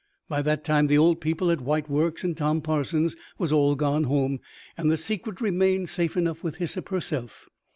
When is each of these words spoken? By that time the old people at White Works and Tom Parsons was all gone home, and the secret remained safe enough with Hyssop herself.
By 0.27 0.41
that 0.41 0.63
time 0.63 0.87
the 0.87 0.97
old 0.97 1.21
people 1.21 1.51
at 1.51 1.61
White 1.61 1.87
Works 1.87 2.23
and 2.23 2.35
Tom 2.35 2.59
Parsons 2.61 3.15
was 3.37 3.51
all 3.51 3.75
gone 3.75 4.05
home, 4.05 4.39
and 4.75 4.91
the 4.91 4.97
secret 4.97 5.39
remained 5.41 5.89
safe 5.89 6.17
enough 6.17 6.43
with 6.43 6.55
Hyssop 6.55 6.89
herself. 6.89 7.47